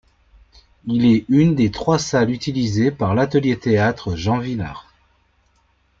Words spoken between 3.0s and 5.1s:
l'Atelier Théâtre Jean Vilar.